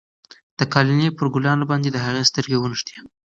[0.57, 2.97] د قالینې پر ګلانو باندې د هغې سترګې ونښتې.